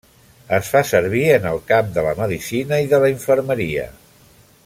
[0.57, 3.87] Es fa servir en el camp de la medicina i de la infermeria.